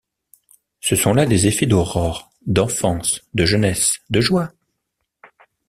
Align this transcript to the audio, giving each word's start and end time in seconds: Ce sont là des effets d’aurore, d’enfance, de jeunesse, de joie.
Ce 0.79 0.95
sont 0.95 1.13
là 1.13 1.27
des 1.27 1.45
effets 1.45 1.67
d’aurore, 1.67 2.31
d’enfance, 2.47 3.21
de 3.35 3.45
jeunesse, 3.45 3.99
de 4.09 4.19
joie. 4.19 4.51